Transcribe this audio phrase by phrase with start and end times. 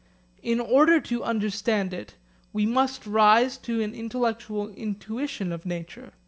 [0.41, 2.15] In order to understand it,
[2.53, 6.13] we must rise to an intellectual intuition of nature.